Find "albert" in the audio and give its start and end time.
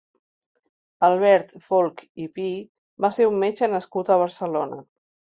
1.07-1.51